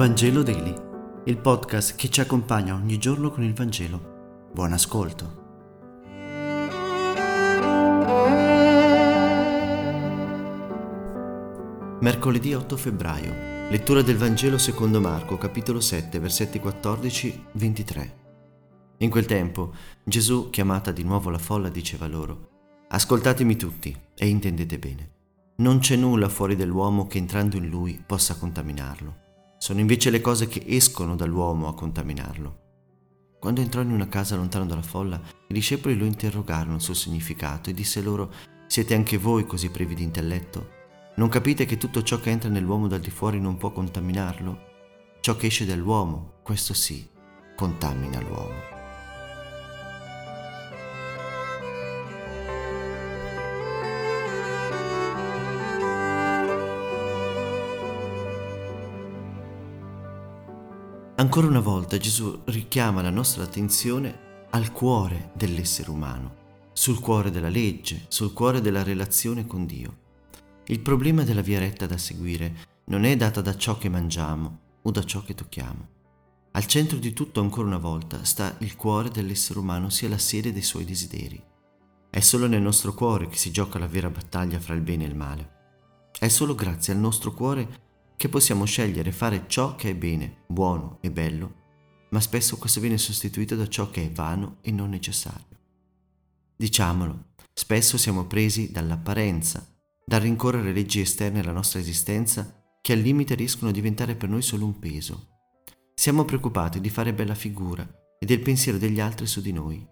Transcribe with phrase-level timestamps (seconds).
[0.00, 0.74] Vangelo Daily,
[1.26, 4.48] il podcast che ci accompagna ogni giorno con il Vangelo.
[4.50, 5.38] Buon ascolto.
[12.00, 13.68] Mercoledì 8 febbraio.
[13.68, 18.10] Lettura del Vangelo secondo Marco, capitolo 7, versetti 14-23.
[19.00, 22.48] In quel tempo Gesù, chiamata di nuovo la folla, diceva loro,
[22.88, 25.10] Ascoltatemi tutti e intendete bene.
[25.56, 29.28] Non c'è nulla fuori dell'uomo che entrando in lui possa contaminarlo.
[29.62, 32.60] Sono invece le cose che escono dall'uomo a contaminarlo.
[33.38, 37.74] Quando entrò in una casa lontano dalla folla, i discepoli lo interrogarono sul significato e
[37.74, 38.32] disse loro,
[38.66, 40.70] siete anche voi così privi di intelletto?
[41.16, 44.58] Non capite che tutto ciò che entra nell'uomo dal di fuori non può contaminarlo?
[45.20, 47.06] Ciò che esce dall'uomo, questo sì,
[47.54, 48.69] contamina l'uomo.
[61.20, 67.50] Ancora una volta Gesù richiama la nostra attenzione al cuore dell'essere umano, sul cuore della
[67.50, 69.98] legge, sul cuore della relazione con Dio.
[70.68, 72.54] Il problema della via retta da seguire
[72.86, 75.88] non è data da ciò che mangiamo o da ciò che tocchiamo.
[76.52, 80.54] Al centro di tutto ancora una volta sta il cuore dell'essere umano, sia la sede
[80.54, 81.38] dei suoi desideri.
[82.08, 85.08] È solo nel nostro cuore che si gioca la vera battaglia fra il bene e
[85.08, 85.50] il male.
[86.18, 87.88] È solo grazie al nostro cuore
[88.20, 91.54] che possiamo scegliere fare ciò che è bene, buono e bello,
[92.10, 95.56] ma spesso questo viene sostituito da ciò che è vano e non necessario.
[96.54, 99.66] Diciamolo, spesso siamo presi dall'apparenza,
[100.04, 104.42] dal rincorrere leggi esterne alla nostra esistenza che al limite riescono a diventare per noi
[104.42, 105.28] solo un peso.
[105.94, 109.82] Siamo preoccupati di fare bella figura e del pensiero degli altri su di noi.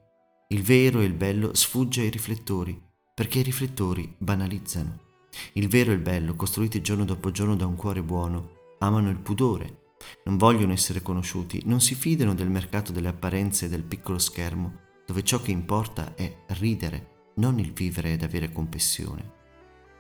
[0.48, 2.78] Il vero e il bello sfugge ai riflettori,
[3.14, 5.06] perché i riflettori banalizzano.
[5.52, 9.18] Il vero e il bello, costruiti giorno dopo giorno da un cuore buono, amano il
[9.18, 9.86] pudore,
[10.24, 14.86] non vogliono essere conosciuti, non si fidano del mercato delle apparenze e del piccolo schermo,
[15.06, 19.36] dove ciò che importa è ridere, non il vivere ed avere compassione.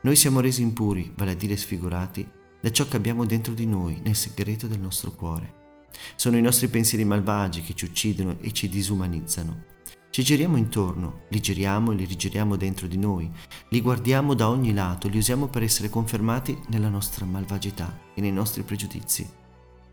[0.02, 2.28] Noi siamo resi impuri, vale a dire sfigurati,
[2.60, 5.86] da ciò che abbiamo dentro di noi, nel segreto del nostro cuore.
[6.14, 9.76] Sono i nostri pensieri malvagi che ci uccidono e ci disumanizzano.
[10.18, 13.30] Ci giriamo intorno, li giriamo e li rigiriamo dentro di noi,
[13.68, 18.32] li guardiamo da ogni lato, li usiamo per essere confermati nella nostra malvagità e nei
[18.32, 19.30] nostri pregiudizi.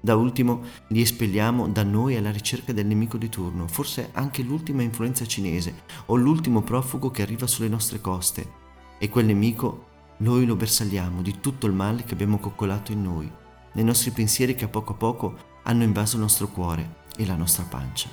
[0.02, 4.82] Da ultimo li espelliamo da noi alla ricerca del nemico di turno, forse anche l'ultima
[4.82, 8.52] influenza cinese o l'ultimo profugo che arriva sulle nostre coste.
[8.98, 9.86] E quel nemico
[10.18, 13.32] noi lo bersagliamo di tutto il male che abbiamo coccolato in noi,
[13.74, 17.36] nei nostri pensieri che a poco a poco hanno invaso il nostro cuore e la
[17.36, 18.10] nostra pancia.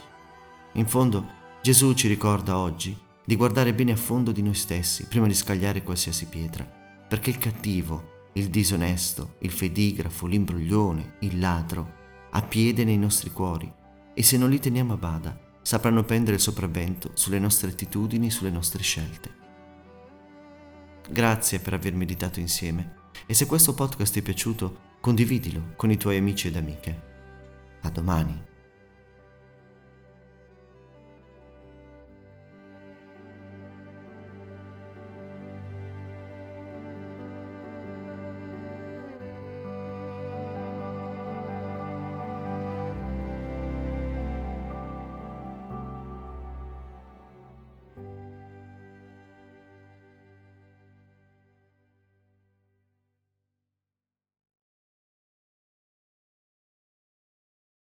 [0.74, 5.28] In fondo, Gesù ci ricorda oggi di guardare bene a fondo di noi stessi prima
[5.28, 12.00] di scagliare qualsiasi pietra, perché il cattivo, il disonesto, il fedigrafo, l'imbroglione, il ladro,
[12.32, 13.72] ha piede nei nostri cuori
[14.12, 18.30] e se non li teniamo a bada sapranno prendere il sopravvento sulle nostre attitudini e
[18.30, 19.30] sulle nostre scelte.
[21.08, 22.94] Grazie per aver meditato insieme
[23.24, 27.02] e se questo podcast ti è piaciuto condividilo con i tuoi amici ed amiche.
[27.82, 28.50] A domani.